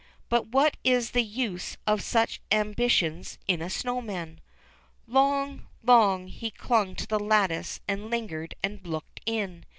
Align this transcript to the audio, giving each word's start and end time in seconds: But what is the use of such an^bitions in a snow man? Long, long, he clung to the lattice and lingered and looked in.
But 0.29 0.47
what 0.47 0.77
is 0.83 1.11
the 1.11 1.21
use 1.21 1.77
of 1.85 2.01
such 2.01 2.41
an^bitions 2.49 3.37
in 3.47 3.61
a 3.61 3.69
snow 3.69 4.01
man? 4.01 4.41
Long, 5.05 5.67
long, 5.83 6.25
he 6.27 6.49
clung 6.49 6.95
to 6.95 7.05
the 7.05 7.19
lattice 7.19 7.81
and 7.87 8.09
lingered 8.09 8.55
and 8.63 8.81
looked 8.83 9.19
in. 9.27 9.63